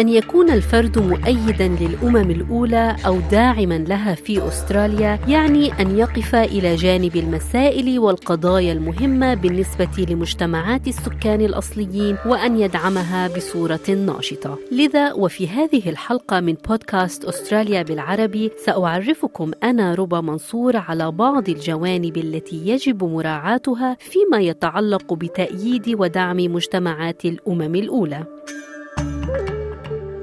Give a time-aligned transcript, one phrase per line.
[0.00, 6.76] أن يكون الفرد مؤيدا للأمم الأولى أو داعما لها في أستراليا يعني أن يقف إلى
[6.76, 14.58] جانب المسائل والقضايا المهمة بالنسبة لمجتمعات السكان الأصليين وأن يدعمها بصورة ناشطة.
[14.72, 22.16] لذا وفي هذه الحلقة من بودكاست أستراليا بالعربي سأعرفكم أنا ربى منصور على بعض الجوانب
[22.16, 28.24] التي يجب مراعاتها فيما يتعلق بتأييد ودعم مجتمعات الأمم الأولى.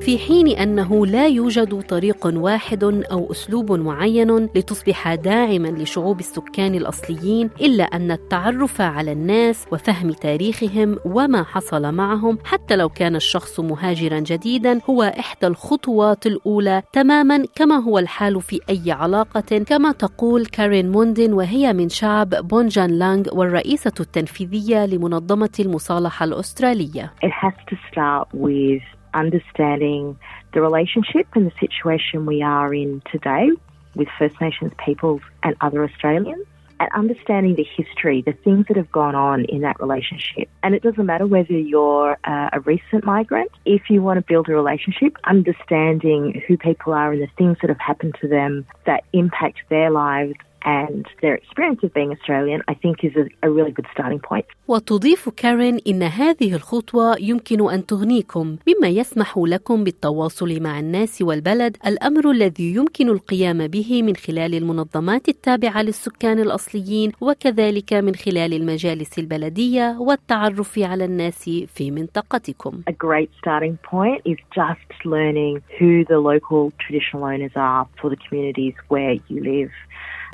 [0.00, 7.50] في حين أنه لا يوجد طريق واحد أو أسلوب معين لتصبح داعما لشعوب السكان الأصليين
[7.60, 14.18] إلا أن التعرف على الناس وفهم تاريخهم وما حصل معهم حتى لو كان الشخص مهاجرا
[14.18, 20.92] جديدا هو إحدى الخطوات الأولى تماما كما هو الحال في أي علاقة كما تقول كارين
[20.92, 27.12] موندن وهي من شعب بونجان لانغ والرئيسة التنفيذية لمنظمة المصالحة الأسترالية.
[27.22, 30.18] It has to start with understanding
[30.52, 33.50] the relationship and the situation we are in today
[33.94, 36.46] with First Nations peoples and other Australians.
[36.78, 40.48] And understanding the history, the things that have gone on in that relationship.
[40.62, 44.48] And it doesn't matter whether you're uh, a recent migrant, if you want to build
[44.48, 49.04] a relationship, understanding who people are and the things that have happened to them that
[49.12, 50.32] impact their lives
[50.64, 54.46] and their experience of being Australian, I think is a, a really good starting point.
[54.68, 61.76] وتضيف كارين إن هذه الخطوة يمكن أن تغنيكم مما يسمح لكم بالتواصل مع الناس والبلد
[61.86, 69.18] الأمر الذي يمكن القيام به من خلال المنظمات التابعة للسكان الأصليين وكذلك من خلال المجالس
[69.18, 76.18] البلدية والتعرف على الناس في منطقتكم A great starting point is just learning who the
[76.18, 79.70] local traditional owners are for the communities where you live.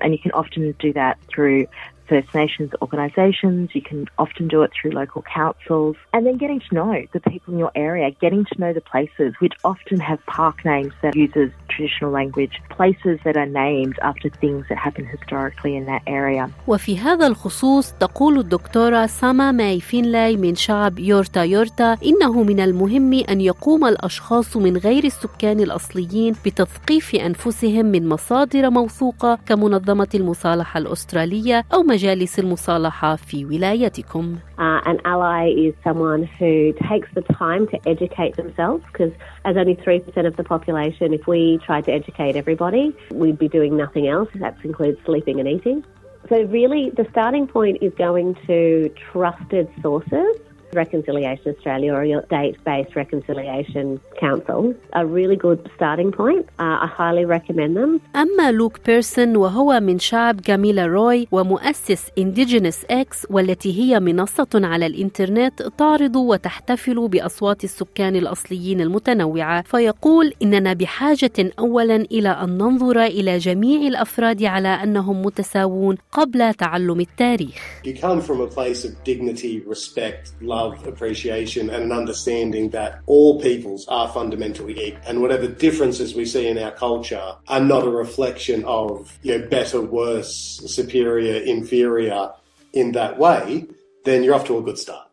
[0.01, 1.67] And you can often do that through
[2.09, 6.75] First Nations organisations, you can often do it through local councils, and then getting to
[6.75, 10.65] know the people in your area, getting to know the places which often have park
[10.65, 15.85] names that uses traditional language, places that are named after things that happened historically in
[15.87, 16.51] that area.
[16.67, 23.13] وفي هذا الخصوص تقول الدكتورة ساما ماي فينلاي من شعب يورتا يورتا إنه من المهم
[23.31, 31.65] أن يقوم الأشخاص من غير السكان الأصليين بتثقيف أنفسهم من مصادر موثوقة كمنظمة المصالحة الأسترالية
[31.75, 34.37] أو مجالس المصالحة في ولايتكم.
[34.59, 39.13] Uh, an ally is someone who takes the time to educate themselves because,
[39.45, 43.77] as only 3% of the population, if we tried to educate everybody, we'd be doing
[43.77, 44.28] nothing else.
[44.37, 45.84] That includes sleeping and eating.
[46.28, 50.37] So, really, the starting point is going to trusted sources.
[50.85, 53.87] Reconciliation Australia or your state-based reconciliation
[54.25, 56.43] council a really good starting point.
[56.59, 58.01] Uh, I highly recommend them.
[58.17, 64.87] أما لوك بيرسون وهو من شعب جاميلا روي ومؤسس Indigenous X والتي هي منصة على
[64.87, 73.39] الإنترنت تعرض وتحتفل بأصوات السكان الأصليين المتنوعة فيقول إننا بحاجة أولا إلى أن ننظر إلى
[73.39, 77.83] جميع الأفراد على أنهم متساوون قبل تعلم التاريخ.
[77.85, 83.41] You come from a place of dignity, respect, love, appreciation, and an understanding that all
[83.41, 85.03] peoples are fundamentally equal.
[85.06, 89.47] And whatever differences we see in our culture are not a reflection of you know,
[89.49, 92.32] better, worse, superior, inferior
[92.72, 93.66] in that way,
[94.04, 95.06] then you're off to a good start.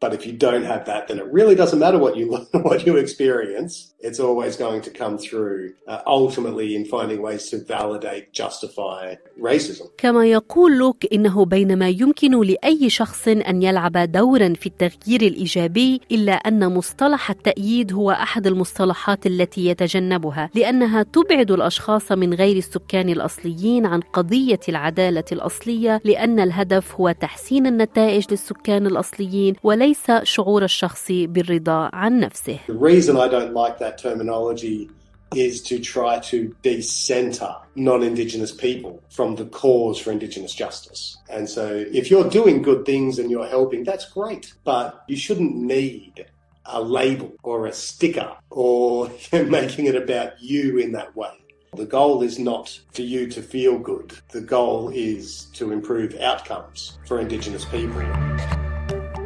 [0.00, 2.26] But if you don't have that, then it really doesn't matter what you
[2.68, 3.72] what you experience.
[4.00, 9.86] It's always going to come through uh, ultimately in finding ways to validate, justify racism.
[9.98, 16.32] كما يقول لوك إنه بينما يمكن لأي شخص أن يلعب دورا في التغيير الإيجابي إلا
[16.32, 23.86] أن مصطلح التأييد هو أحد المصطلحات التي يتجنبها لأنها تبعد الأشخاص من غير السكان الأصليين
[23.86, 29.85] عن قضية العدالة الأصلية لأن الهدف هو تحسين النتائج للسكان الأصليين وليس
[30.23, 32.59] شعور الشخص بالرضا عن نفسه.
[32.67, 34.89] The reason I don't like that terminology
[35.35, 41.17] is to try to decenter non-Indigenous people from the cause for Indigenous justice.
[41.29, 44.53] And so if you're doing good things and you're helping, that's great.
[44.63, 46.25] But you shouldn't need
[46.65, 51.31] a label or a sticker or making it about you in that way.
[51.75, 54.17] The goal is not for you to feel good.
[54.29, 58.03] The goal is to improve outcomes for Indigenous people.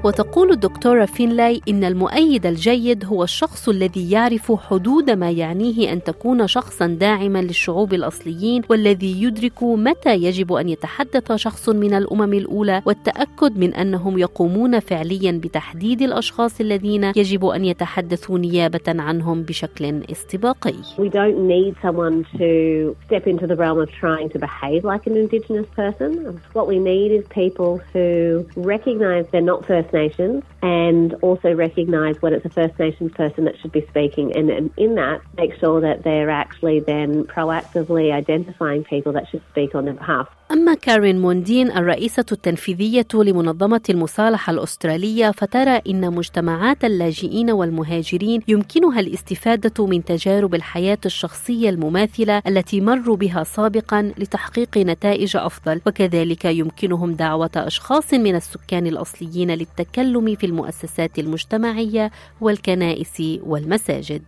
[0.04, 6.46] وتقول الدكتورة فينلاي إن المؤيد الجيد هو الشخص الذي يعرف حدود ما يعنيه أن تكون
[6.46, 13.58] شخصا داعما للشعوب الأصليين والذي يدرك متى يجب أن يتحدث شخص من الأمم الأولى والتأكد
[13.58, 20.74] من أنهم يقومون فعليا بتحديد الأشخاص الذين يجب أن يتحدثوا نيابة عنهم بشكل استباقي.
[20.98, 25.16] We don't need someone to step into the realm of trying to behave like an
[25.16, 26.40] Indigenous person.
[26.52, 32.16] What we need is people who recognise they're not First First Nations and also recognise
[32.20, 35.54] when it's a First Nations person that should be speaking, and, and in that, make
[35.58, 40.28] sure that they're actually then proactively identifying people that should speak on their behalf.
[40.52, 49.86] أما كارين موندين الرئيسة التنفيذية لمنظمة المصالحة الأسترالية فترى إن مجتمعات اللاجئين والمهاجرين يمكنها الاستفادة
[49.86, 57.50] من تجارب الحياة الشخصية المماثلة التي مروا بها سابقا لتحقيق نتائج أفضل وكذلك يمكنهم دعوة
[57.56, 62.10] أشخاص من السكان الأصليين للتكلم في المؤسسات المجتمعية
[62.40, 64.22] والكنائس والمساجد.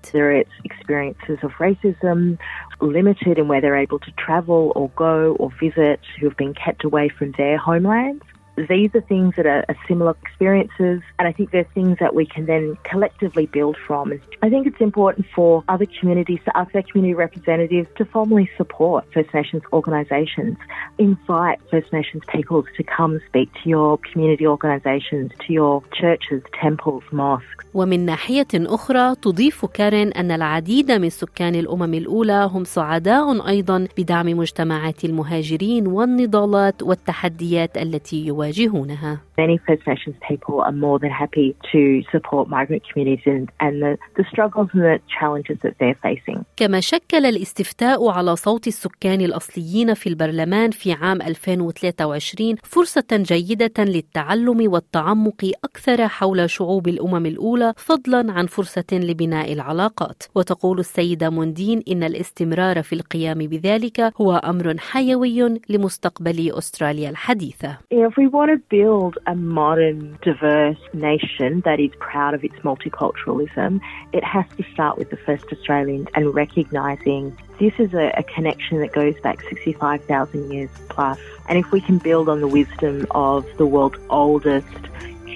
[2.83, 6.85] limited in where they're able to travel or go or visit, who have been kept
[6.85, 8.23] away from their homelands
[8.58, 12.26] These are things that are, are, similar experiences, and I think they're things that we
[12.26, 14.20] can then collectively build from.
[14.42, 19.06] I think it's important for other communities to ask their community representatives to formally support
[19.14, 20.58] First Nations organisations,
[20.98, 27.04] invite First Nations peoples to come speak to your community organisations, to your churches, temples,
[27.12, 27.66] mosques.
[27.74, 34.26] ومن ناحية أخرى تضيف كارين أن العديد من سكان الأمم الأولى هم سعداء أيضا بدعم
[34.26, 39.21] مجتمعات المهاجرين والنضالات والتحديات التي يواجهونها.
[39.39, 41.81] Many First Nations people are more than happy to
[42.13, 43.25] support migrant communities
[43.61, 46.45] and, the, the struggles and the challenges that they're facing.
[46.57, 54.73] كما شكل الاستفتاء على صوت السكان الأصليين في البرلمان في عام 2023 فرصة جيدة للتعلم
[54.73, 62.03] والتعمق أكثر حول شعوب الأمم الأولى فضلا عن فرصة لبناء العلاقات وتقول السيدة موندين إن
[62.03, 67.79] الاستمرار في القيام بذلك هو أمر حيوي لمستقبل أستراليا الحديثة.
[67.91, 73.81] If we want to build a modern, diverse nation that is proud of its multiculturalism,
[74.13, 78.81] it has to start with the first Australians and recognising this is a, a, connection
[78.81, 81.19] that goes back 65,000 years plus.
[81.49, 84.67] And if we can build on the wisdom of the world's oldest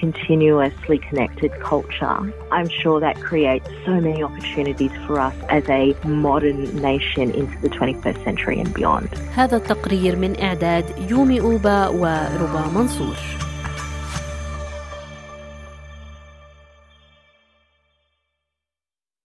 [0.00, 2.18] continuously connected culture,
[2.50, 6.60] I'm sure that creates so many opportunities for us as a modern
[6.90, 9.08] nation into the 21st century and beyond.
[9.34, 13.16] هذا التقرير من إعداد يومي أوبا وربا منصور.